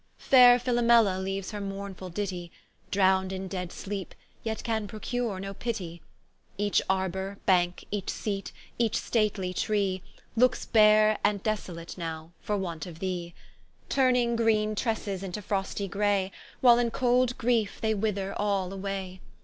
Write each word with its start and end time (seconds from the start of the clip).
Faire 0.17 0.57
Philomela 0.57 1.19
leaues 1.23 1.51
her 1.51 1.61
mournefull 1.61 2.11
Ditty, 2.11 2.51
Drownd 2.89 3.31
in 3.31 3.47
dead 3.47 3.71
sleepe, 3.71 4.15
yet 4.43 4.63
can 4.63 4.87
procure 4.87 5.39
no 5.39 5.53
pittie: 5.53 6.01
Each 6.57 6.81
arbour, 6.89 7.37
banke, 7.47 7.83
each 7.91 8.09
seate, 8.09 8.51
each 8.79 8.95
stately 8.95 9.53
tree, 9.53 10.01
Lookes 10.35 10.65
bare 10.65 11.19
and 11.23 11.43
desolate 11.43 11.99
now 11.99 12.31
for 12.41 12.57
want 12.57 12.87
of 12.87 12.97
thee; 12.97 13.35
Turning 13.89 14.35
greene 14.35 14.73
tresses 14.73 15.21
into 15.21 15.39
frostie 15.39 15.87
gray, 15.87 16.31
While 16.61 16.79
in 16.79 16.89
cold 16.89 17.37
griefe 17.37 17.79
they 17.79 17.93
wither 17.93 18.33
all 18.35 18.73
away. 18.73 19.21